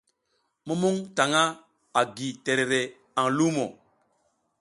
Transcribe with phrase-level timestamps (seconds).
[0.65, 1.43] Mumuƞ naƞʼha
[1.99, 2.81] a gi terere
[3.19, 3.65] aƞ lumo.